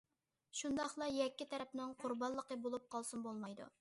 [0.59, 3.69] شۇنداقلا يەككە تەرەپنىڭ قۇربانلىقى بولۇپ قالسىمۇ بولمايدۇ.